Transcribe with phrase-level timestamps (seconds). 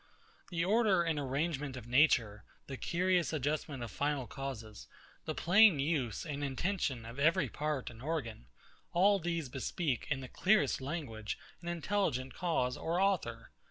[0.49, 4.87] The order and arrangement of nature, the curious adjustment of final causes,
[5.25, 8.47] the plain use and intention of every part and organ;
[8.93, 13.51] all these bespeak in the clearest language an intelligent cause or author.